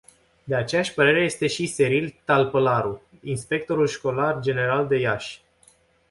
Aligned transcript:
De 0.43 0.55
aceeași 0.55 0.93
părere 0.93 1.23
este 1.23 1.47
și 1.47 1.65
Seril 1.65 2.15
Talpălaru, 2.25 3.01
inspectorul 3.23 3.87
școlar 3.87 4.39
general 4.39 4.87
de 4.87 4.97
Iași. 4.99 5.41